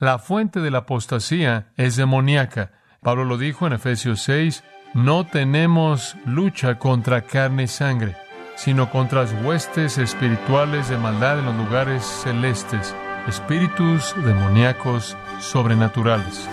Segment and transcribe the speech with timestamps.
[0.00, 2.72] La fuente de la apostasía es demoníaca.
[3.02, 8.16] Pablo lo dijo en Efesios 6, no tenemos lucha contra carne y sangre,
[8.56, 12.94] sino contra las huestes espirituales de maldad en los lugares celestes,
[13.28, 16.48] espíritus demoníacos sobrenaturales.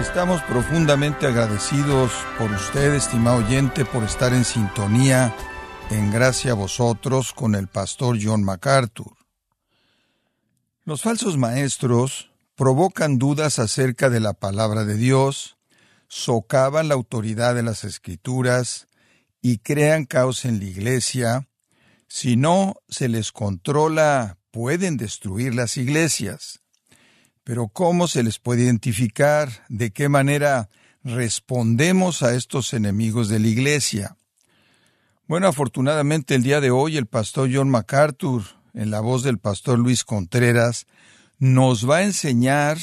[0.00, 5.34] Estamos profundamente agradecidos por usted, estimado oyente, por estar en sintonía,
[5.90, 9.16] en gracia a vosotros, con el pastor John MacArthur.
[10.84, 15.56] Los falsos maestros provocan dudas acerca de la palabra de Dios,
[16.08, 18.88] socavan la autoridad de las escrituras
[19.40, 21.48] y crean caos en la iglesia.
[22.06, 26.60] Si no se les controla, pueden destruir las iglesias.
[27.46, 29.64] Pero ¿cómo se les puede identificar?
[29.68, 30.68] ¿De qué manera
[31.04, 34.16] respondemos a estos enemigos de la Iglesia?
[35.28, 38.42] Bueno, afortunadamente el día de hoy el pastor John MacArthur,
[38.74, 40.88] en la voz del pastor Luis Contreras,
[41.38, 42.78] nos va a enseñar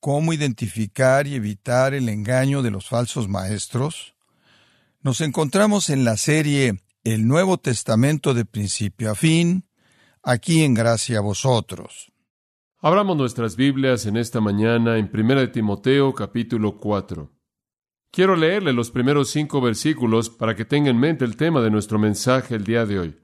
[0.00, 4.14] cómo identificar y evitar el engaño de los falsos maestros.
[5.02, 9.68] Nos encontramos en la serie El Nuevo Testamento de principio a fin,
[10.22, 12.13] aquí en Gracia a vosotros.
[12.86, 17.32] Abramos nuestras Biblias en esta mañana en 1 Timoteo capítulo 4.
[18.10, 21.98] Quiero leerle los primeros cinco versículos para que tenga en mente el tema de nuestro
[21.98, 23.16] mensaje el día de hoy.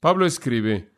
[0.00, 0.96] Pablo escribe,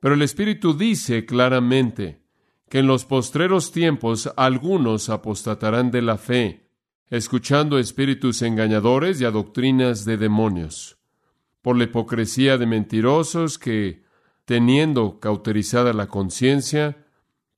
[0.00, 2.22] Pero el Espíritu dice claramente
[2.70, 6.70] que en los postreros tiempos algunos apostatarán de la fe,
[7.10, 10.96] escuchando espíritus engañadores y a doctrinas de demonios,
[11.60, 14.04] por la hipocresía de mentirosos que,
[14.46, 17.04] teniendo cauterizada la conciencia,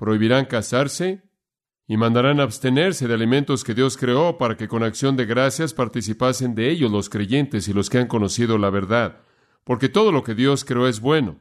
[0.00, 1.22] prohibirán casarse
[1.86, 6.54] y mandarán abstenerse de alimentos que Dios creó para que con acción de gracias participasen
[6.54, 9.20] de ellos los creyentes y los que han conocido la verdad,
[9.62, 11.38] porque todo lo que Dios creó es bueno,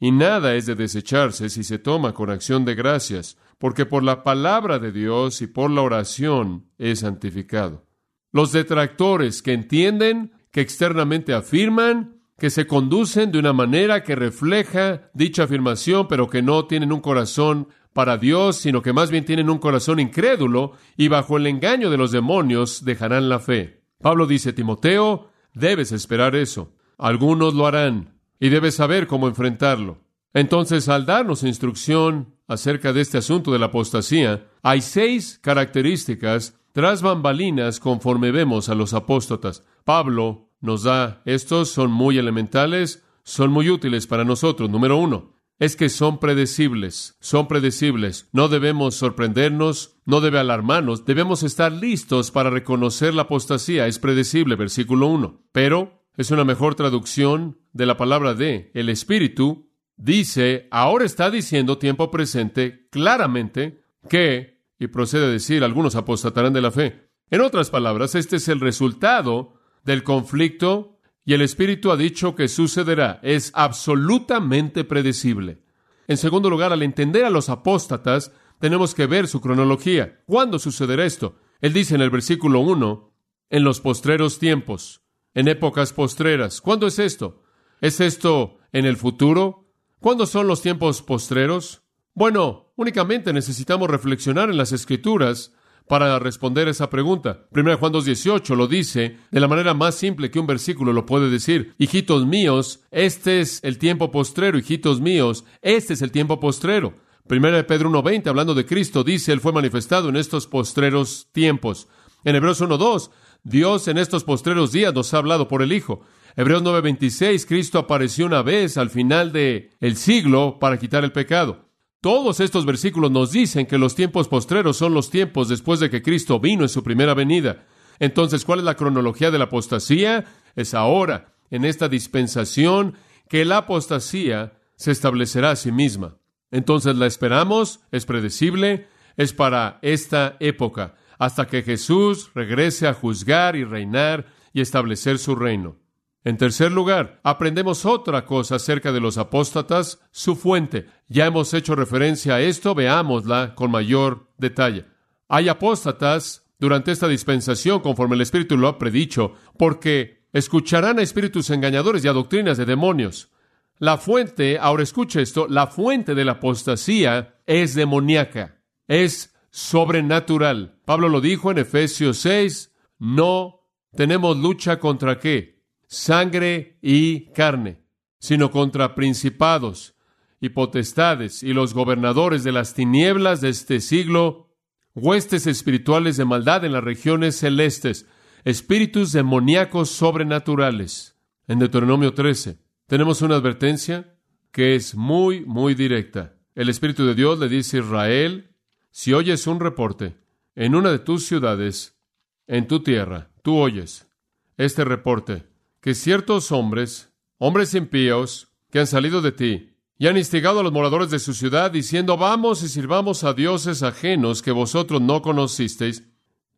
[0.00, 4.24] y nada es de desecharse si se toma con acción de gracias, porque por la
[4.24, 7.84] palabra de Dios y por la oración es santificado.
[8.32, 15.10] Los detractores que entienden, que externamente afirman, que se conducen de una manera que refleja
[15.12, 19.50] dicha afirmación, pero que no tienen un corazón para Dios, sino que más bien tienen
[19.50, 23.82] un corazón incrédulo y bajo el engaño de los demonios dejarán la fe.
[24.00, 26.72] Pablo dice, Timoteo, debes esperar eso.
[26.96, 29.98] Algunos lo harán y debes saber cómo enfrentarlo.
[30.34, 37.02] Entonces, al darnos instrucción acerca de este asunto de la apostasía, hay seis características tras
[37.02, 39.64] bambalinas conforme vemos a los apóstatas.
[39.84, 44.70] Pablo nos da estos, son muy elementales, son muy útiles para nosotros.
[44.70, 48.28] Número uno, es que son predecibles, son predecibles.
[48.32, 53.86] No debemos sorprendernos, no debe alarmarnos, debemos estar listos para reconocer la apostasía.
[53.86, 55.48] Es predecible, versículo 1.
[55.52, 59.70] Pero es una mejor traducción de la palabra de el Espíritu.
[59.96, 66.60] Dice, ahora está diciendo tiempo presente claramente que, y procede a decir, algunos apostatarán de
[66.60, 67.10] la fe.
[67.30, 69.54] En otras palabras, este es el resultado
[69.84, 70.97] del conflicto
[71.28, 73.20] y el Espíritu ha dicho que sucederá.
[73.22, 75.58] Es absolutamente predecible.
[76.06, 80.22] En segundo lugar, al entender a los apóstatas, tenemos que ver su cronología.
[80.24, 81.36] ¿Cuándo sucederá esto?
[81.60, 83.12] Él dice en el versículo 1,
[83.50, 85.02] en los postreros tiempos,
[85.34, 86.62] en épocas postreras.
[86.62, 87.42] ¿Cuándo es esto?
[87.82, 89.68] ¿Es esto en el futuro?
[90.00, 91.82] ¿Cuándo son los tiempos postreros?
[92.14, 95.52] Bueno, únicamente necesitamos reflexionar en las escrituras
[95.88, 97.46] para responder esa pregunta.
[97.52, 101.30] 1 Juan 2.18 lo dice de la manera más simple que un versículo lo puede
[101.30, 101.74] decir.
[101.78, 106.94] Hijitos míos, este es el tiempo postrero, hijitos míos, este es el tiempo postrero.
[107.30, 111.88] 1 Pedro 1.20, hablando de Cristo, dice, Él fue manifestado en estos postreros tiempos.
[112.24, 113.10] En Hebreos 1.2,
[113.44, 116.02] Dios en estos postreros días nos ha hablado por el Hijo.
[116.36, 121.67] Hebreos 9:26, Cristo apareció una vez al final del el siglo para quitar el pecado.
[122.00, 126.00] Todos estos versículos nos dicen que los tiempos postreros son los tiempos después de que
[126.00, 127.66] Cristo vino en su primera venida.
[127.98, 130.24] Entonces, ¿cuál es la cronología de la apostasía?
[130.54, 132.94] Es ahora, en esta dispensación,
[133.28, 136.18] que la apostasía se establecerá a sí misma.
[136.52, 138.86] Entonces la esperamos, es predecible,
[139.16, 145.34] es para esta época, hasta que Jesús regrese a juzgar y reinar y establecer su
[145.34, 145.77] reino.
[146.24, 150.86] En tercer lugar, aprendemos otra cosa acerca de los apóstatas, su fuente.
[151.08, 154.84] Ya hemos hecho referencia a esto, veámosla con mayor detalle.
[155.28, 161.50] Hay apóstatas durante esta dispensación, conforme el Espíritu lo ha predicho, porque escucharán a espíritus
[161.50, 163.30] engañadores y a doctrinas de demonios.
[163.78, 170.80] La fuente, ahora escucha esto, la fuente de la apostasía es demoníaca, es sobrenatural.
[170.84, 175.57] Pablo lo dijo en Efesios 6, no tenemos lucha contra qué?
[175.88, 177.82] Sangre y carne,
[178.20, 179.96] sino contra principados
[180.40, 184.54] y potestades y los gobernadores de las tinieblas de este siglo,
[184.94, 188.06] huestes espirituales de maldad en las regiones celestes,
[188.44, 191.16] espíritus demoníacos sobrenaturales.
[191.48, 194.14] En Deuteronomio 13 tenemos una advertencia
[194.52, 196.36] que es muy, muy directa.
[196.54, 198.54] El Espíritu de Dios le dice a Israel,
[198.90, 200.16] si oyes un reporte
[200.54, 201.98] en una de tus ciudades,
[202.46, 204.08] en tu tierra, tú oyes
[204.56, 205.44] este reporte,
[205.80, 210.72] que ciertos hombres, hombres impíos, que han salido de ti, y han instigado a los
[210.72, 216.04] moradores de su ciudad, diciendo, vamos y sirvamos a dioses ajenos que vosotros no conocisteis.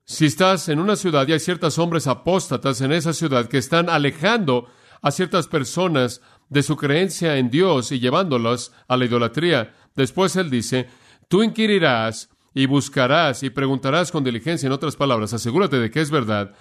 [0.05, 3.89] Si estás en una ciudad y hay ciertos hombres apóstatas en esa ciudad que están
[3.89, 4.67] alejando
[5.01, 10.51] a ciertas personas de su creencia en Dios y llevándolas a la idolatría, después él
[10.51, 10.89] dice,
[11.29, 16.11] tú inquirirás y buscarás y preguntarás con diligencia, en otras palabras, asegúrate de que es
[16.11, 16.55] verdad.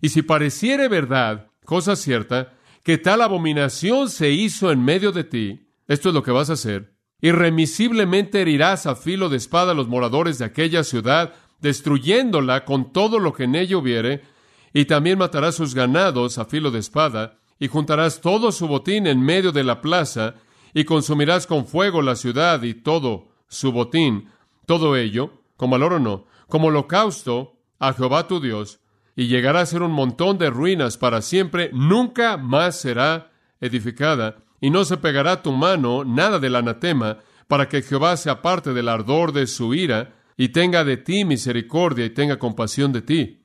[0.00, 5.68] Y si pareciere verdad, cosa cierta, que tal abominación se hizo en medio de ti,
[5.88, 6.94] esto es lo que vas a hacer.
[7.20, 13.18] Irremisiblemente herirás a filo de espada a los moradores de aquella ciudad, destruyéndola con todo
[13.18, 14.22] lo que en ella hubiere,
[14.72, 19.20] y también matarás sus ganados a filo de espada, y juntarás todo su botín en
[19.20, 20.34] medio de la plaza,
[20.74, 24.30] y consumirás con fuego la ciudad y todo su botín,
[24.66, 28.80] todo ello, como al oro no, como holocausto a Jehová tu Dios,
[29.16, 34.68] y llegará a ser un montón de ruinas para siempre, nunca más será edificada, y
[34.68, 37.18] no se pegará tu mano nada del anatema,
[37.48, 42.04] para que Jehová se aparte del ardor de su ira, y tenga de ti misericordia
[42.04, 43.42] y tenga compasión de ti.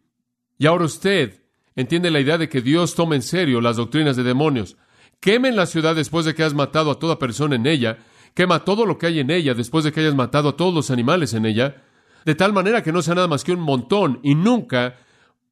[0.57, 1.41] Y ahora usted
[1.75, 4.75] entiende la idea de que Dios toma en serio las doctrinas de demonios.
[5.21, 7.99] Quemen la ciudad después de que has matado a toda persona en ella,
[8.33, 10.91] quema todo lo que hay en ella después de que hayas matado a todos los
[10.91, 11.83] animales en ella,
[12.25, 14.95] de tal manera que no sea nada más que un montón y nunca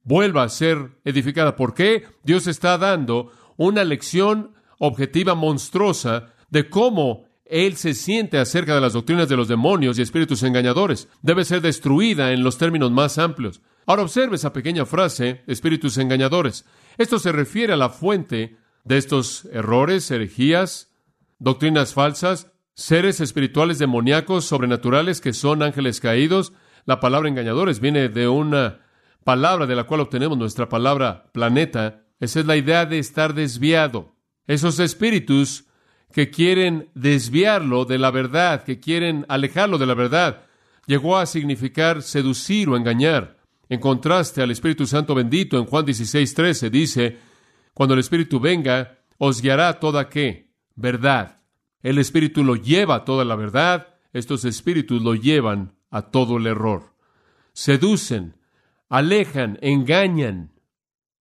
[0.09, 1.55] vuelva a ser edificada.
[1.55, 2.07] ¿Por qué?
[2.23, 8.93] Dios está dando una lección objetiva monstruosa de cómo Él se siente acerca de las
[8.93, 11.07] doctrinas de los demonios y espíritus engañadores.
[11.21, 13.61] Debe ser destruida en los términos más amplios.
[13.85, 16.65] Ahora observe esa pequeña frase, espíritus engañadores.
[16.97, 20.91] Esto se refiere a la fuente de estos errores, herejías,
[21.37, 26.51] doctrinas falsas, seres espirituales demoníacos, sobrenaturales que son ángeles caídos.
[26.85, 28.88] La palabra engañadores viene de una
[29.23, 32.05] palabra de la cual obtenemos nuestra palabra planeta.
[32.19, 34.15] Esa es la idea de estar desviado.
[34.47, 35.65] Esos espíritus
[36.11, 40.45] que quieren desviarlo de la verdad, que quieren alejarlo de la verdad,
[40.87, 43.37] llegó a significar seducir o engañar.
[43.69, 47.17] En contraste al Espíritu Santo bendito en Juan 16, 13 dice,
[47.75, 50.51] cuando el Espíritu venga, os guiará toda qué?
[50.75, 51.41] Verdad.
[51.83, 56.47] El Espíritu lo lleva a toda la verdad, estos espíritus lo llevan a todo el
[56.47, 56.95] error.
[57.53, 58.35] Seducen,
[58.89, 60.51] alejan, engañan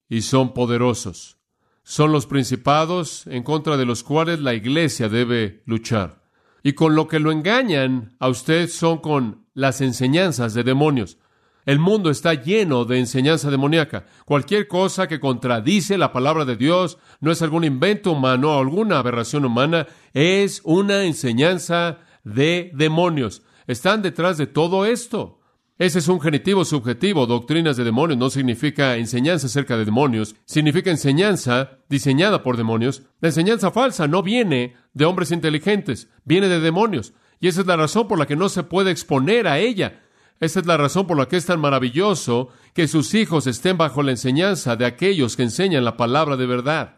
[0.09, 1.39] y son poderosos.
[1.83, 6.23] Son los principados en contra de los cuales la iglesia debe luchar.
[6.63, 11.19] Y con lo que lo engañan a usted son con las enseñanzas de demonios.
[11.65, 14.07] El mundo está lleno de enseñanza demoníaca.
[14.25, 18.99] Cualquier cosa que contradice la palabra de Dios no es algún invento humano o alguna
[18.99, 23.43] aberración humana, es una enseñanza de demonios.
[23.67, 25.38] Están detrás de todo esto.
[25.79, 27.27] Ese es un genitivo subjetivo.
[27.27, 33.03] Doctrinas de demonios no significa enseñanza acerca de demonios, significa enseñanza diseñada por demonios.
[33.21, 37.15] La enseñanza falsa no viene de hombres inteligentes, viene de demonios.
[37.39, 40.03] Y esa es la razón por la que no se puede exponer a ella.
[40.41, 44.03] Esa es la razón por la que es tan maravilloso que sus hijos estén bajo
[44.03, 46.97] la enseñanza de aquellos que enseñan la palabra de verdad.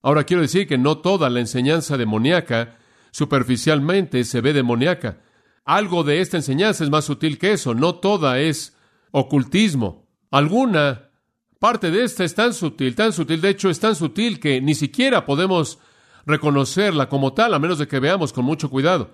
[0.00, 2.78] Ahora quiero decir que no toda la enseñanza demoníaca
[3.10, 5.18] superficialmente se ve demoníaca.
[5.66, 8.76] Algo de esta enseñanza es más sutil que eso, no toda es
[9.10, 10.06] ocultismo.
[10.30, 11.10] Alguna
[11.58, 14.76] parte de esta es tan sutil, tan sutil, de hecho es tan sutil que ni
[14.76, 15.80] siquiera podemos
[16.24, 19.10] reconocerla como tal a menos de que veamos con mucho cuidado.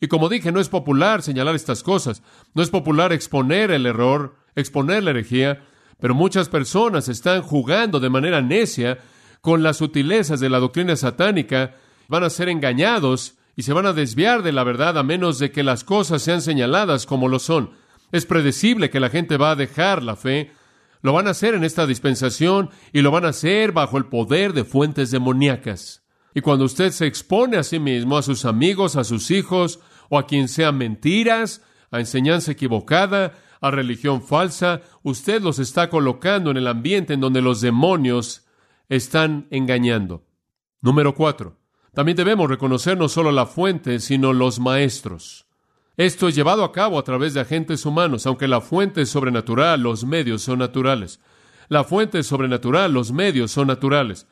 [0.00, 2.24] Y como dije, no es popular señalar estas cosas,
[2.54, 5.64] no es popular exponer el error, exponer la herejía,
[6.00, 8.98] pero muchas personas están jugando de manera necia
[9.40, 11.76] con las sutilezas de la doctrina satánica,
[12.08, 15.50] van a ser engañados y se van a desviar de la verdad a menos de
[15.50, 17.70] que las cosas sean señaladas como lo son.
[18.12, 20.52] Es predecible que la gente va a dejar la fe,
[21.02, 24.52] lo van a hacer en esta dispensación y lo van a hacer bajo el poder
[24.52, 26.02] de fuentes demoníacas.
[26.34, 30.18] Y cuando usted se expone a sí mismo, a sus amigos, a sus hijos, o
[30.18, 36.56] a quien sea mentiras, a enseñanza equivocada, a religión falsa, usted los está colocando en
[36.56, 38.46] el ambiente en donde los demonios
[38.88, 40.26] están engañando.
[40.80, 41.63] Número cuatro.
[41.94, 45.46] También debemos reconocer no solo la fuente, sino los maestros.
[45.96, 49.80] Esto es llevado a cabo a través de agentes humanos, aunque la fuente es sobrenatural,
[49.80, 51.20] los medios son naturales.
[51.68, 54.26] La fuente es sobrenatural, los medios son naturales.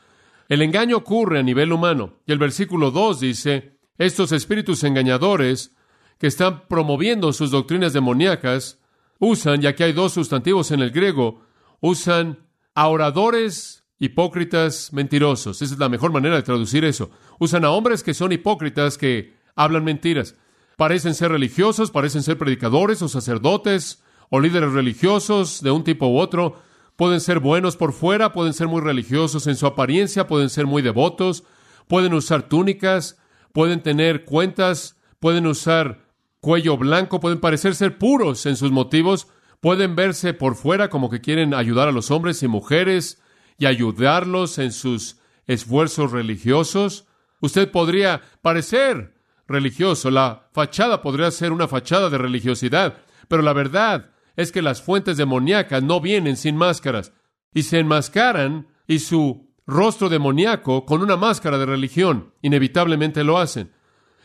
[0.49, 2.14] El engaño ocurre a nivel humano.
[2.26, 5.76] Y el versículo 2 dice, estos espíritus engañadores
[6.19, 8.81] que están promoviendo sus doctrinas demoníacas
[9.21, 11.42] usan, ya que hay dos sustantivos en el griego,
[11.81, 12.40] usan
[12.75, 15.62] a oradores hipócritas mentirosos.
[15.62, 17.12] Esa es la mejor manera de traducir eso.
[17.38, 20.35] Usan a hombres que son hipócritas que hablan mentiras.
[20.76, 26.18] Parecen ser religiosos, parecen ser predicadores o sacerdotes o líderes religiosos de un tipo u
[26.18, 26.56] otro.
[26.97, 30.82] Pueden ser buenos por fuera, pueden ser muy religiosos en su apariencia, pueden ser muy
[30.82, 31.44] devotos,
[31.87, 33.21] pueden usar túnicas,
[33.52, 36.09] pueden tener cuentas, pueden usar
[36.40, 39.28] cuello blanco, pueden parecer ser puros en sus motivos,
[39.61, 43.21] pueden verse por fuera como que quieren ayudar a los hombres y mujeres
[43.62, 47.07] y ayudarlos en sus esfuerzos religiosos.
[47.40, 49.14] Usted podría parecer
[49.47, 54.83] religioso, la fachada podría ser una fachada de religiosidad, pero la verdad es que las
[54.83, 57.12] fuentes demoníacas no vienen sin máscaras
[57.54, 63.71] y se enmascaran y su rostro demoníaco con una máscara de religión, inevitablemente lo hacen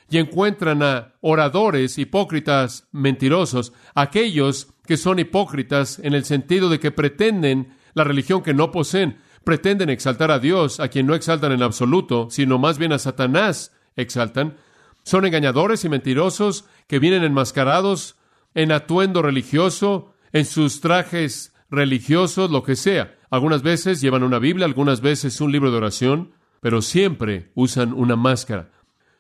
[0.10, 6.90] y encuentran a oradores hipócritas mentirosos, aquellos que son hipócritas en el sentido de que
[6.90, 11.64] pretenden la religión que no poseen, pretenden exaltar a Dios, a quien no exaltan en
[11.64, 14.58] absoluto, sino más bien a Satanás exaltan,
[15.04, 18.18] son engañadores y mentirosos que vienen enmascarados
[18.56, 23.16] en atuendo religioso, en sus trajes religiosos, lo que sea.
[23.30, 28.18] Algunas veces llevan una Biblia, algunas veces un libro de oración, pero siempre usan una
[28.18, 28.72] máscara.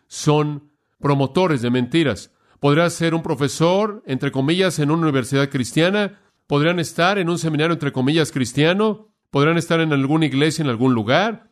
[0.07, 2.33] Son promotores de mentiras.
[2.59, 7.71] Podrá ser un profesor, entre comillas, en una universidad cristiana, podrían estar en un seminario,
[7.71, 11.49] entre comillas, cristiano, podrán estar en alguna iglesia, en algún lugar,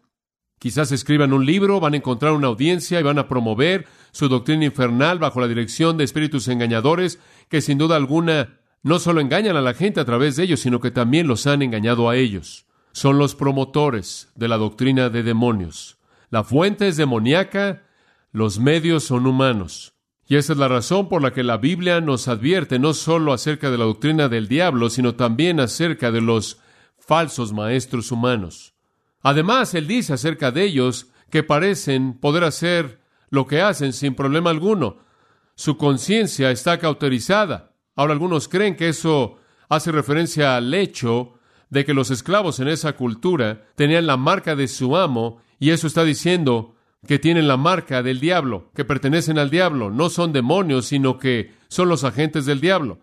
[0.59, 4.65] quizás escriban un libro, van a encontrar una audiencia y van a promover su doctrina
[4.65, 9.61] infernal bajo la dirección de espíritus engañadores que sin duda alguna no solo engañan a
[9.61, 12.67] la gente a través de ellos, sino que también los han engañado a ellos.
[12.91, 15.97] Son los promotores de la doctrina de demonios.
[16.29, 17.83] La fuente es demoníaca,
[18.31, 19.95] los medios son humanos.
[20.27, 23.69] Y esa es la razón por la que la Biblia nos advierte no solo acerca
[23.69, 26.59] de la doctrina del diablo, sino también acerca de los
[27.05, 28.73] falsos maestros humanos.
[29.21, 34.49] Además, él dice acerca de ellos que parecen poder hacer lo que hacen sin problema
[34.49, 34.97] alguno.
[35.55, 37.71] Su conciencia está cauterizada.
[37.95, 39.37] Ahora algunos creen que eso
[39.69, 41.33] hace referencia al hecho
[41.69, 45.87] de que los esclavos en esa cultura tenían la marca de su amo y eso
[45.87, 46.75] está diciendo
[47.07, 51.53] que tienen la marca del diablo, que pertenecen al diablo, no son demonios, sino que
[51.67, 52.99] son los agentes del diablo.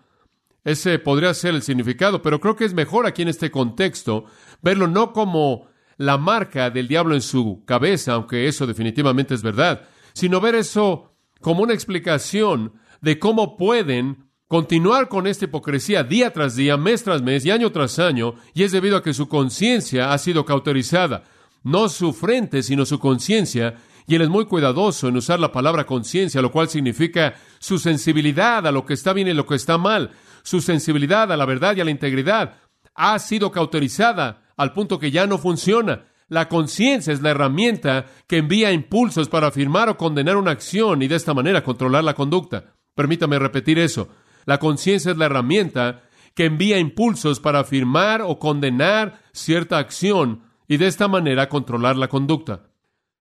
[0.64, 4.26] Ese podría ser el significado, pero creo que es mejor aquí en este contexto
[4.60, 5.66] verlo no como
[5.96, 11.14] la marca del diablo en su cabeza, aunque eso definitivamente es verdad, sino ver eso
[11.40, 17.22] como una explicación de cómo pueden continuar con esta hipocresía día tras día, mes tras
[17.22, 21.24] mes y año tras año, y es debido a que su conciencia ha sido cauterizada,
[21.62, 23.76] no su frente, sino su conciencia,
[24.06, 28.66] y él es muy cuidadoso en usar la palabra conciencia, lo cual significa su sensibilidad
[28.66, 30.10] a lo que está bien y lo que está mal,
[30.42, 32.56] su sensibilidad a la verdad y a la integridad,
[32.94, 36.06] ha sido cauterizada al punto que ya no funciona.
[36.28, 41.08] La conciencia es la herramienta que envía impulsos para afirmar o condenar una acción y
[41.08, 42.74] de esta manera controlar la conducta.
[42.94, 44.08] Permítame repetir eso.
[44.44, 46.02] La conciencia es la herramienta
[46.34, 52.08] que envía impulsos para afirmar o condenar cierta acción y de esta manera controlar la
[52.08, 52.70] conducta.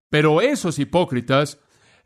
[0.08, 1.58] Pero esos hipócritas,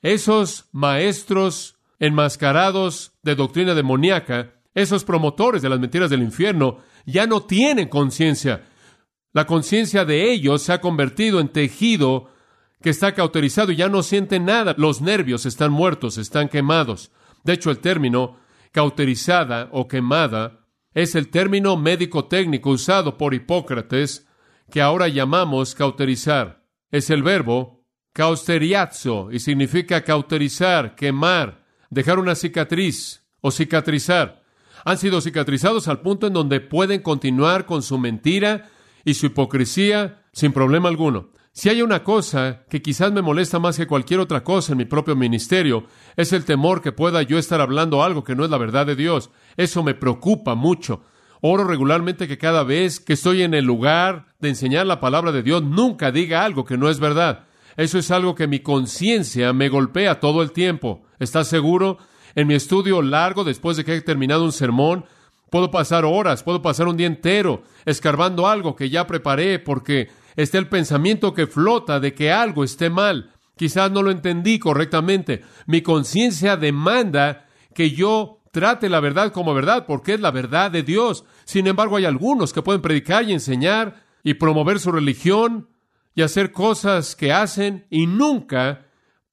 [0.03, 7.41] esos maestros enmascarados de doctrina demoníaca, esos promotores de las mentiras del infierno, ya no
[7.41, 8.69] tienen conciencia.
[9.33, 12.29] La conciencia de ellos se ha convertido en tejido
[12.83, 14.75] que está cauterizado y ya no sienten nada.
[14.77, 17.11] Los nervios están muertos, están quemados.
[17.43, 18.37] De hecho, el término
[18.71, 24.29] cauterizada o quemada es el término médico técnico usado por Hipócrates
[24.71, 26.65] que ahora llamamos cauterizar.
[26.91, 34.45] Es el verbo causteriazzo y significa cauterizar, quemar, dejar una cicatriz o cicatrizar.
[34.87, 38.71] Han sido cicatrizados al punto en donde pueden continuar con su mentira
[39.05, 41.31] y su hipocresía sin problema alguno.
[41.51, 44.85] Si hay una cosa que quizás me molesta más que cualquier otra cosa en mi
[44.85, 48.59] propio ministerio, es el temor que pueda yo estar hablando algo que no es la
[48.59, 49.31] verdad de Dios.
[49.57, 51.03] Eso me preocupa mucho.
[51.41, 55.43] Oro regularmente que cada vez que estoy en el lugar de enseñar la palabra de
[55.43, 57.47] Dios, nunca diga algo que no es verdad.
[57.77, 61.03] Eso es algo que mi conciencia me golpea todo el tiempo.
[61.19, 61.99] ¿Estás seguro?
[62.37, 65.07] En mi estudio largo, después de que he terminado un sermón,
[65.51, 70.59] puedo pasar horas, puedo pasar un día entero escarbando algo que ya preparé porque está
[70.59, 73.33] el pensamiento que flota de que algo esté mal.
[73.57, 75.45] Quizás no lo entendí correctamente.
[75.67, 80.83] Mi conciencia demanda que yo trate la verdad como verdad porque es la verdad de
[80.83, 81.25] Dios.
[81.47, 85.71] Sin embargo, hay algunos que pueden predicar y enseñar y promover su religión
[86.15, 88.86] y hacer cosas que hacen y nunca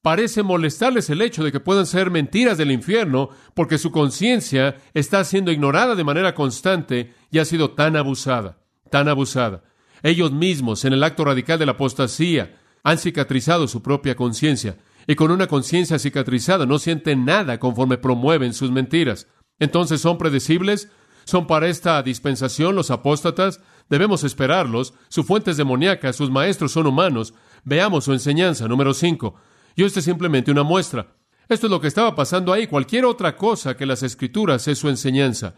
[0.04, 5.24] parece molestarles el hecho de que puedan ser mentiras del infierno porque su conciencia está
[5.24, 8.60] siendo ignorada de manera constante y ha sido tan abusada,
[8.92, 9.64] tan abusada.
[10.04, 15.16] Ellos mismos, en el acto radical de la apostasía, han cicatrizado su propia conciencia y
[15.16, 19.28] con una conciencia cicatrizada no sienten nada conforme promueven sus mentiras.
[19.58, 20.90] Entonces son predecibles,
[21.24, 26.88] son para esta dispensación los apóstatas, debemos esperarlos, su fuente es demoníaca, sus maestros son
[26.88, 27.34] humanos.
[27.64, 29.34] Veamos su enseñanza, número 5.
[29.76, 31.16] Y esto es simplemente una muestra.
[31.50, 32.68] Esto es lo que estaba pasando ahí.
[32.68, 35.56] Cualquier otra cosa que las escrituras es su enseñanza.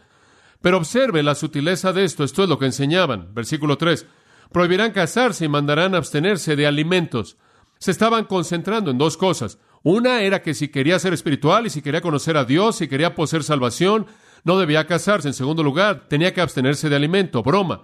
[0.60, 2.24] Pero observe la sutileza de esto.
[2.24, 3.32] Esto es lo que enseñaban.
[3.34, 4.06] Versículo 3.
[4.52, 7.36] Prohibirán casarse y mandarán abstenerse de alimentos.
[7.78, 9.58] Se estaban concentrando en dos cosas.
[9.82, 13.14] Una era que si quería ser espiritual y si quería conocer a Dios, si quería
[13.14, 14.06] poseer salvación,
[14.44, 15.28] no debía casarse.
[15.28, 17.42] En segundo lugar, tenía que abstenerse de alimento.
[17.42, 17.82] Broma.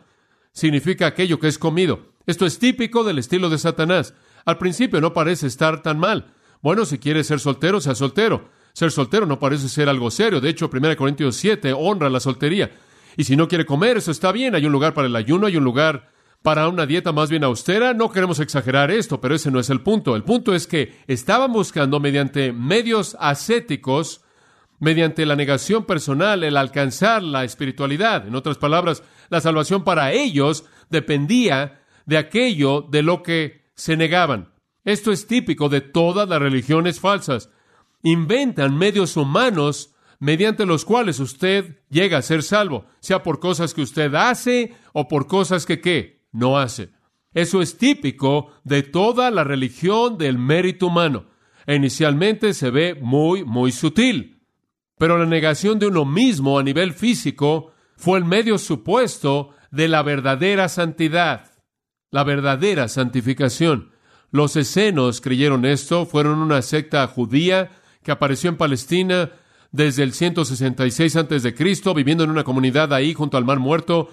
[0.53, 2.13] Significa aquello que es comido.
[2.27, 4.15] Esto es típico del estilo de Satanás.
[4.45, 6.33] Al principio no parece estar tan mal.
[6.61, 8.49] Bueno, si quiere ser soltero, sea soltero.
[8.73, 10.41] Ser soltero no parece ser algo serio.
[10.41, 12.71] De hecho, 1 Corintios 7 honra la soltería.
[13.17, 14.55] Y si no quiere comer, eso está bien.
[14.55, 16.11] Hay un lugar para el ayuno, hay un lugar
[16.43, 17.95] para una dieta más bien austera.
[17.95, 20.17] No queremos exagerar esto, pero ese no es el punto.
[20.17, 24.23] El punto es que estaban buscando mediante medios ascéticos,
[24.79, 28.27] mediante la negación personal, el alcanzar la espiritualidad.
[28.27, 34.53] En otras palabras, la salvación para ellos dependía de aquello de lo que se negaban.
[34.85, 37.51] Esto es típico de todas las religiones falsas.
[38.03, 43.83] Inventan medios humanos mediante los cuales usted llega a ser salvo, sea por cosas que
[43.83, 46.91] usted hace o por cosas que qué no hace.
[47.35, 51.27] Eso es típico de toda la religión del mérito humano.
[51.67, 54.43] Inicialmente se ve muy, muy sutil.
[54.99, 60.03] Pero la negación de uno mismo a nivel físico fue el medio supuesto de la
[60.03, 61.52] verdadera santidad
[62.13, 63.91] la verdadera santificación.
[64.31, 67.71] Los escenos creyeron esto, fueron una secta judía
[68.05, 69.33] que apareció en Palestina
[69.73, 74.11] desde el 166 a.C., viviendo en una comunidad ahí junto al Mar Muerto.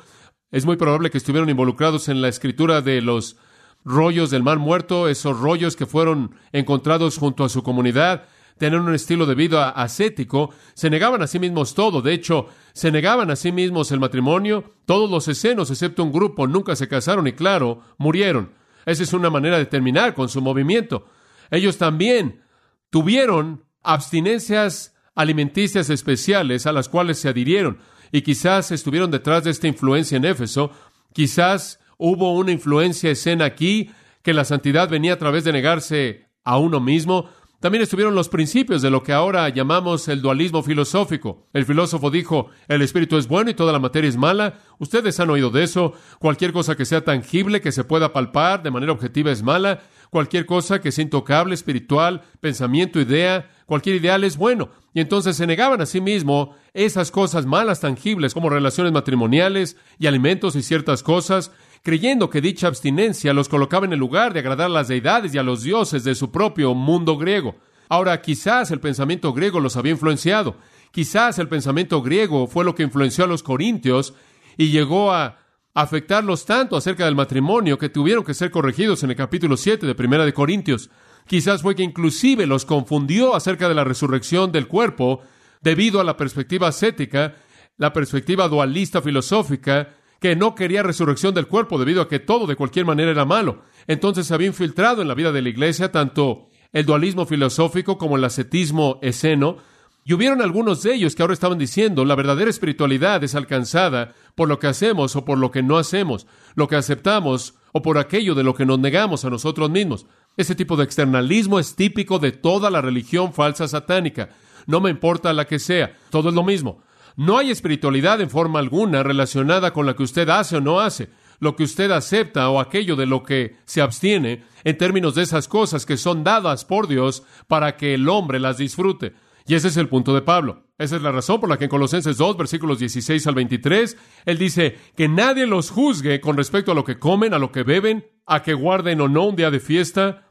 [0.51, 3.35] Es muy probable que estuvieron involucrados en la escritura de los
[3.83, 8.23] rollos del Mar Muerto, esos rollos que fueron encontrados junto a su comunidad
[8.59, 12.01] tener un estilo de vida ascético, se negaban a sí mismos todo.
[12.01, 14.75] De hecho, se negaban a sí mismos el matrimonio.
[14.85, 18.51] Todos los escenos, excepto un grupo, nunca se casaron y, claro, murieron.
[18.85, 21.05] Esa es una manera de terminar con su movimiento.
[21.49, 22.43] Ellos también
[22.89, 27.79] tuvieron abstinencias alimenticias especiales a las cuales se adhirieron
[28.11, 30.71] y quizás estuvieron detrás de esta influencia en Éfeso.
[31.13, 33.91] Quizás hubo una influencia escena aquí
[34.21, 37.29] que la santidad venía a través de negarse a uno mismo.
[37.59, 41.49] También estuvieron los principios de lo que ahora llamamos el dualismo filosófico.
[41.51, 44.59] El filósofo dijo, el espíritu es bueno y toda la materia es mala.
[44.77, 45.91] Ustedes han oído de eso.
[46.19, 49.81] Cualquier cosa que sea tangible, que se pueda palpar de manera objetiva es mala.
[50.09, 54.69] Cualquier cosa que sea intocable, espiritual, pensamiento, idea, cualquier ideal es bueno.
[54.93, 60.07] Y entonces se negaban a sí mismo esas cosas malas tangibles como relaciones matrimoniales y
[60.07, 61.51] alimentos y ciertas cosas
[61.83, 65.37] creyendo que dicha abstinencia los colocaba en el lugar de agradar a las deidades y
[65.37, 67.55] a los dioses de su propio mundo griego.
[67.87, 70.55] Ahora, quizás el pensamiento griego los había influenciado,
[70.91, 74.13] quizás el pensamiento griego fue lo que influenció a los corintios
[74.57, 75.39] y llegó a
[75.73, 79.95] afectarlos tanto acerca del matrimonio que tuvieron que ser corregidos en el capítulo 7 de
[79.95, 80.89] Primera de Corintios.
[81.25, 85.21] Quizás fue que inclusive los confundió acerca de la resurrección del cuerpo
[85.61, 87.35] debido a la perspectiva ascética,
[87.77, 89.89] la perspectiva dualista filosófica
[90.19, 93.63] que no quería resurrección del cuerpo debido a que todo de cualquier manera era malo.
[93.87, 98.17] Entonces se había infiltrado en la vida de la iglesia tanto el dualismo filosófico como
[98.17, 99.57] el ascetismo esceno,
[100.05, 104.47] y hubieron algunos de ellos que ahora estaban diciendo la verdadera espiritualidad es alcanzada por
[104.47, 108.33] lo que hacemos o por lo que no hacemos, lo que aceptamos o por aquello
[108.33, 110.07] de lo que nos negamos a nosotros mismos.
[110.35, 114.29] Ese tipo de externalismo es típico de toda la religión falsa satánica.
[114.65, 116.81] No me importa la que sea, todo es lo mismo.
[117.19, 121.09] No hay espiritualidad en forma alguna relacionada con la que usted hace o no hace,
[121.41, 125.49] lo que usted acepta o aquello de lo que se abstiene en términos de esas
[125.49, 129.15] cosas que son dadas por Dios para que el hombre las disfrute.
[129.45, 130.63] Y ese es el punto de Pablo.
[130.77, 134.37] Esa es la razón por la que en Colosenses 2, versículos 16 al 23, él
[134.37, 138.07] dice que nadie los juzgue con respecto a lo que comen, a lo que beben,
[138.27, 140.28] a que guarden o no un día de fiesta,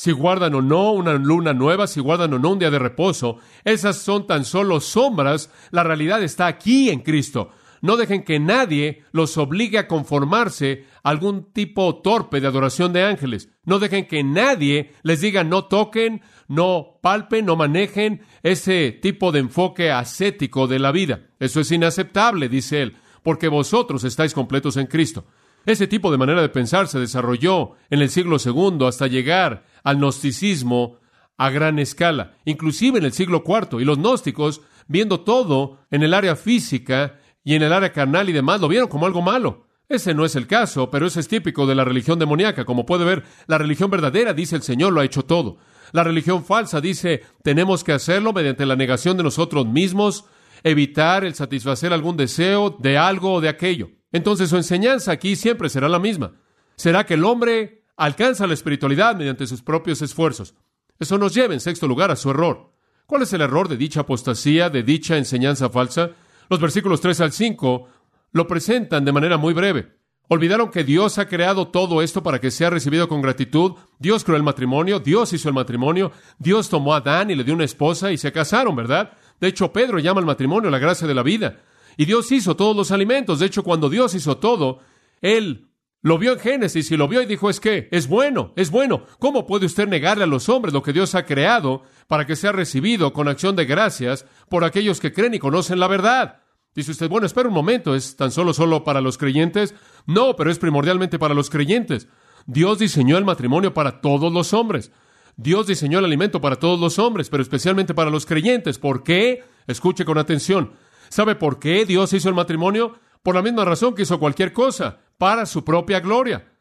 [0.00, 3.36] si guardan o no una luna nueva, si guardan o no un día de reposo.
[3.64, 5.50] Esas son tan solo sombras.
[5.72, 7.50] La realidad está aquí en Cristo.
[7.82, 13.04] No dejen que nadie los obligue a conformarse a algún tipo torpe de adoración de
[13.04, 13.50] ángeles.
[13.66, 19.40] No dejen que nadie les diga no toquen, no palpen, no manejen ese tipo de
[19.40, 21.26] enfoque ascético de la vida.
[21.38, 25.26] Eso es inaceptable, dice él, porque vosotros estáis completos en Cristo.
[25.70, 29.98] Ese tipo de manera de pensar se desarrolló en el siglo II hasta llegar al
[29.98, 30.98] gnosticismo
[31.38, 33.80] a gran escala, inclusive en el siglo IV.
[33.80, 38.32] Y los gnósticos, viendo todo en el área física y en el área carnal y
[38.32, 39.68] demás, lo vieron como algo malo.
[39.88, 42.64] Ese no es el caso, pero ese es típico de la religión demoníaca.
[42.64, 45.58] Como puede ver, la religión verdadera dice el Señor lo ha hecho todo.
[45.92, 50.24] La religión falsa dice tenemos que hacerlo mediante la negación de nosotros mismos,
[50.64, 53.99] evitar el satisfacer algún deseo de algo o de aquello.
[54.12, 56.32] Entonces su enseñanza aquí siempre será la misma.
[56.76, 60.54] Será que el hombre alcanza la espiritualidad mediante sus propios esfuerzos.
[60.98, 62.72] Eso nos lleva, en sexto lugar, a su error.
[63.06, 66.10] ¿Cuál es el error de dicha apostasía, de dicha enseñanza falsa?
[66.48, 67.88] Los versículos 3 al 5
[68.32, 70.00] lo presentan de manera muy breve.
[70.28, 73.72] Olvidaron que Dios ha creado todo esto para que sea recibido con gratitud.
[73.98, 77.52] Dios creó el matrimonio, Dios hizo el matrimonio, Dios tomó a Adán y le dio
[77.52, 79.12] una esposa y se casaron, ¿verdad?
[79.40, 81.62] De hecho, Pedro llama al matrimonio la gracia de la vida.
[81.96, 83.38] Y Dios hizo todos los alimentos.
[83.38, 84.80] De hecho, cuando Dios hizo todo,
[85.20, 85.70] Él
[86.02, 89.04] lo vio en Génesis y lo vio y dijo, es que es bueno, es bueno.
[89.18, 92.52] ¿Cómo puede usted negarle a los hombres lo que Dios ha creado para que sea
[92.52, 96.40] recibido con acción de gracias por aquellos que creen y conocen la verdad?
[96.74, 99.74] Dice usted, bueno, espera un momento, ¿es tan solo solo para los creyentes?
[100.06, 102.08] No, pero es primordialmente para los creyentes.
[102.46, 104.92] Dios diseñó el matrimonio para todos los hombres.
[105.36, 108.78] Dios diseñó el alimento para todos los hombres, pero especialmente para los creyentes.
[108.78, 109.42] ¿Por qué?
[109.66, 110.72] Escuche con atención.
[111.10, 112.94] ¿Sabe por qué Dios hizo el matrimonio?
[113.22, 116.52] Por la misma razón que hizo cualquier cosa, para su propia gloria.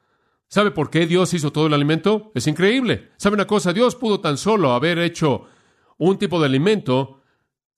[0.48, 2.32] ¿Sabe por qué Dios hizo todo el alimento?
[2.34, 3.12] Es increíble.
[3.18, 3.74] ¿Sabe una cosa?
[3.74, 5.46] Dios pudo tan solo haber hecho
[6.00, 7.22] un tipo de alimento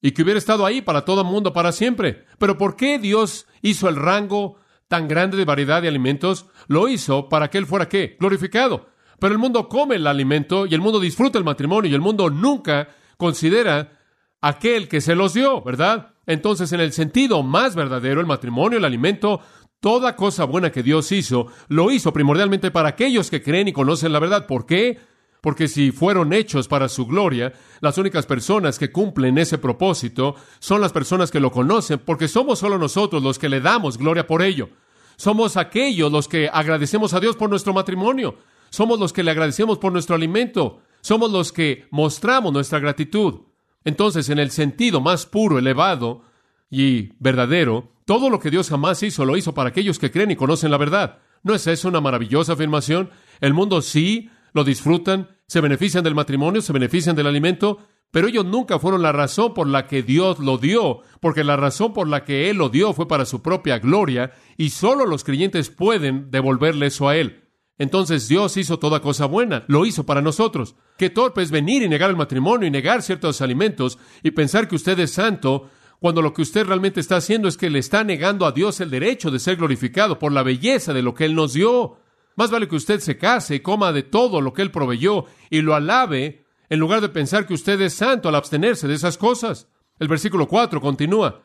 [0.00, 2.24] y que hubiera estado ahí para todo el mundo para siempre.
[2.38, 4.56] Pero ¿por qué Dios hizo el rango
[4.88, 6.46] tan grande de variedad de alimentos?
[6.68, 8.16] Lo hizo para que Él fuera qué?
[8.18, 8.88] Glorificado.
[9.20, 12.30] Pero el mundo come el alimento y el mundo disfruta el matrimonio y el mundo
[12.30, 14.00] nunca considera
[14.40, 16.11] aquel que se los dio, ¿verdad?
[16.26, 19.40] Entonces, en el sentido más verdadero, el matrimonio, el alimento,
[19.80, 24.12] toda cosa buena que Dios hizo, lo hizo primordialmente para aquellos que creen y conocen
[24.12, 24.46] la verdad.
[24.46, 24.98] ¿Por qué?
[25.40, 30.80] Porque si fueron hechos para su gloria, las únicas personas que cumplen ese propósito son
[30.80, 34.40] las personas que lo conocen, porque somos solo nosotros los que le damos gloria por
[34.40, 34.68] ello.
[35.16, 38.36] Somos aquellos los que agradecemos a Dios por nuestro matrimonio.
[38.70, 40.80] Somos los que le agradecemos por nuestro alimento.
[41.00, 43.40] Somos los que mostramos nuestra gratitud.
[43.84, 46.22] Entonces, en el sentido más puro, elevado
[46.70, 50.36] y verdadero, todo lo que Dios jamás hizo lo hizo para aquellos que creen y
[50.36, 51.18] conocen la verdad.
[51.42, 53.10] ¿No es eso una maravillosa afirmación?
[53.40, 57.78] El mundo sí lo disfrutan, se benefician del matrimonio, se benefician del alimento,
[58.10, 61.92] pero ellos nunca fueron la razón por la que Dios lo dio, porque la razón
[61.92, 65.70] por la que Él lo dio fue para su propia gloria, y solo los creyentes
[65.70, 67.41] pueden devolverle eso a Él.
[67.78, 70.76] Entonces Dios hizo toda cosa buena, lo hizo para nosotros.
[70.98, 74.76] Qué torpe es venir y negar el matrimonio y negar ciertos alimentos y pensar que
[74.76, 78.44] usted es santo cuando lo que usted realmente está haciendo es que le está negando
[78.44, 81.52] a Dios el derecho de ser glorificado por la belleza de lo que Él nos
[81.52, 81.98] dio.
[82.34, 85.60] Más vale que usted se case y coma de todo lo que Él proveyó y
[85.60, 89.68] lo alabe en lugar de pensar que usted es santo al abstenerse de esas cosas.
[89.98, 91.42] El versículo 4 continúa.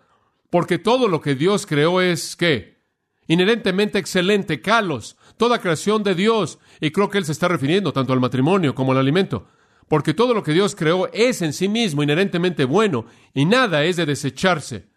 [0.49, 2.81] Porque todo lo que Dios creó es, ¿qué?
[3.27, 6.59] Inherentemente excelente, calos, toda creación de Dios.
[6.81, 9.47] Y creo que él se está refiriendo tanto al matrimonio como al alimento.
[9.87, 13.95] Porque todo lo que Dios creó es en sí mismo inherentemente bueno y nada es
[13.95, 14.89] de desecharse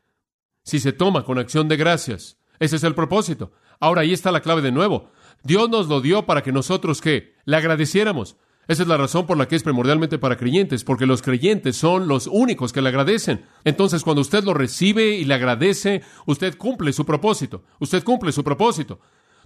[0.65, 2.39] si se toma con acción de gracias.
[2.59, 3.53] Ese es el propósito.
[3.79, 5.11] Ahora ahí está la clave de nuevo.
[5.43, 7.35] Dios nos lo dio para que nosotros qué?
[7.45, 8.37] Le agradeciéramos.
[8.69, 12.07] Esa es la razón por la que es primordialmente para creyentes, porque los creyentes son
[12.07, 13.45] los únicos que le agradecen.
[13.65, 17.65] Entonces, cuando usted lo recibe y le agradece, usted cumple su propósito.
[17.81, 19.01] Usted cumple su propósito.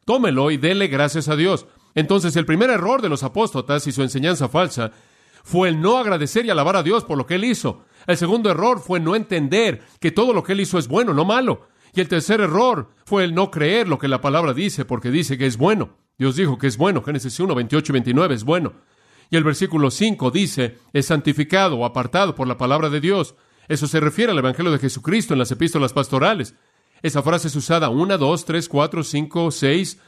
[0.04, 1.66] Tómelo y dele gracias a Dios.
[1.94, 4.92] Entonces, el primer error de los apóstotas y su enseñanza falsa
[5.42, 7.84] fue el no agradecer y alabar a Dios por lo que Él hizo.
[8.06, 11.24] El segundo error fue no entender que todo lo que Él hizo es bueno, no
[11.24, 11.68] malo.
[11.94, 15.38] Y el tercer error fue el no creer lo que la palabra dice, porque dice
[15.38, 15.96] que es bueno.
[16.18, 17.02] Dios dijo que es bueno.
[17.02, 18.72] Génesis 1, 28 y 29 es bueno.
[19.30, 23.34] Y el versículo 5 dice, es santificado o apartado por la palabra de Dios.
[23.68, 26.54] Eso se refiere al Evangelio de Jesucristo en las epístolas pastorales.
[27.04, 29.98] Esa frase es usada una, dos, tres, cuatro, cinco, seis.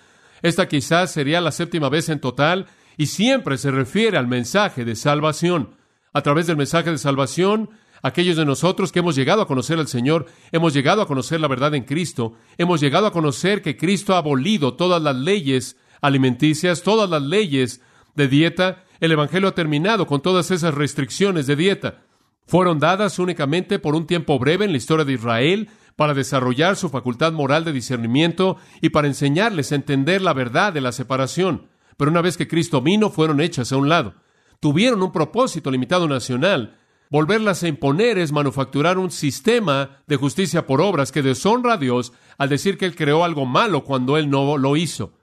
[0.41, 4.97] Esta quizás sería la séptima vez en total y siempre se refiere al mensaje de
[4.97, 5.77] salvación.
[6.15, 7.69] A través del mensaje de salvación,
[8.01, 11.49] aquellos de nosotros que hemos llegado a conocer al Señor, hemos llegado a conocer la
[11.49, 16.81] verdad en Cristo, hemos llegado a conocer que Cristo ha abolido todas las leyes alimenticias,
[16.81, 17.83] todas las leyes
[18.15, 18.85] de dieta.
[19.01, 22.07] El Evangelio ha terminado con todas esas restricciones de dieta.
[22.47, 26.91] Fueron dadas únicamente por un tiempo breve en la historia de Israel, para desarrollar su
[26.91, 31.69] facultad moral de discernimiento y para enseñarles a entender la verdad de la separación.
[31.97, 34.15] Pero una vez que Cristo vino, fueron hechas a un lado.
[34.61, 36.79] Tuvieron un propósito limitado nacional.
[37.11, 42.13] Volverlas a imponer es manufacturar un sistema de justicia por obras que deshonra a Dios
[42.37, 45.15] al decir que Él creó algo malo cuando Él no lo hizo.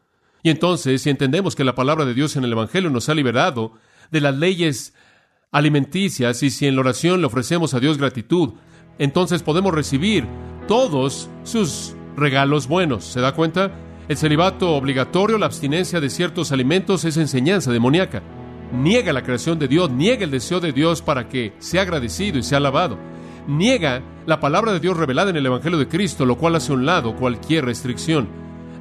[0.42, 3.74] Y entonces, si entendemos que la palabra de Dios en el Evangelio nos ha liberado
[4.12, 4.94] de las leyes
[5.52, 8.54] alimenticias y si en la oración le ofrecemos a Dios gratitud,
[8.98, 10.28] entonces podemos recibir
[10.68, 13.06] todos sus regalos buenos.
[13.06, 13.72] ¿Se da cuenta?
[14.08, 18.22] El celibato obligatorio, la abstinencia de ciertos alimentos es enseñanza demoníaca.
[18.74, 22.44] Niega la creación de Dios, niega el deseo de Dios para que sea agradecido y
[22.44, 22.98] sea alabado.
[23.48, 26.76] Niega la palabra de Dios revelada en el Evangelio de Cristo, lo cual hace a
[26.76, 28.28] un lado cualquier restricción.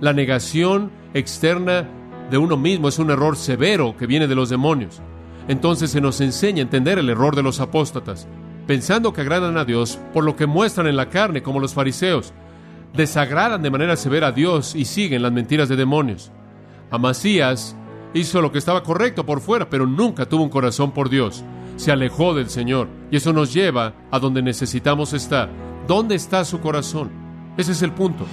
[0.00, 1.88] La negación externa
[2.30, 5.02] de uno mismo es un error severo que viene de los demonios.
[5.48, 8.26] Entonces se nos enseña a entender el error de los apóstatas,
[8.66, 12.32] pensando que agradan a Dios por lo que muestran en la carne, como los fariseos.
[12.94, 16.30] Desagradan de manera severa a Dios y siguen las mentiras de demonios.
[16.90, 17.74] Amasías
[18.14, 21.42] hizo lo que estaba correcto por fuera, pero nunca tuvo un corazón por Dios.
[21.76, 25.48] Se alejó del Señor y eso nos lleva a donde necesitamos estar.
[25.88, 27.10] ¿Dónde está su corazón?
[27.56, 28.26] Ese es el punto.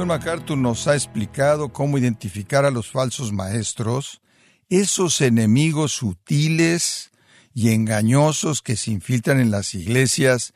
[0.00, 4.22] John MacArthur nos ha explicado cómo identificar a los falsos maestros,
[4.70, 7.10] esos enemigos sutiles
[7.52, 10.54] y engañosos que se infiltran en las iglesias,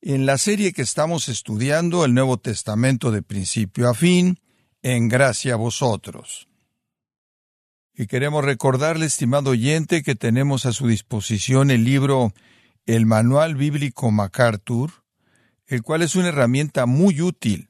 [0.00, 4.40] en la serie que estamos estudiando, el Nuevo Testamento de principio a fin,
[4.82, 6.48] en gracia a vosotros.
[7.94, 12.32] Y queremos recordarle, estimado oyente, que tenemos a su disposición el libro
[12.84, 14.90] El Manual Bíblico MacArthur,
[15.68, 17.68] el cual es una herramienta muy útil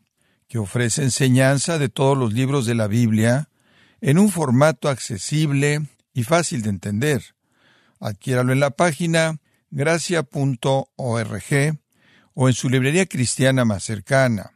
[0.49, 3.49] que ofrece enseñanza de todos los libros de la Biblia
[4.01, 7.35] en un formato accesible y fácil de entender.
[8.01, 9.39] Adquiéralo en la página
[9.71, 10.89] gracia.org
[12.35, 14.53] o en su librería cristiana más cercana.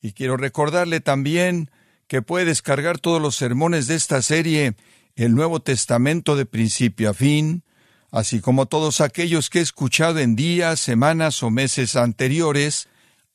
[0.00, 1.70] Y quiero recordarle también
[2.06, 4.74] que puede descargar todos los sermones de esta serie,
[5.14, 7.62] el Nuevo Testamento de principio a fin,
[8.10, 12.88] así como todos aquellos que he escuchado en días, semanas o meses anteriores,